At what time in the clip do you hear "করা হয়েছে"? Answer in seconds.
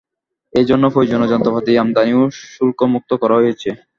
3.21-3.69